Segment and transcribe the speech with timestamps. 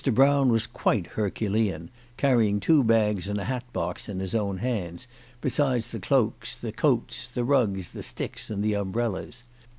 [0.11, 5.07] Brown was quite Herculean, carrying two bags and a hat box in his own hands,
[5.41, 9.43] besides the cloaks, the coats, the rugs, the sticks, and the umbrellas.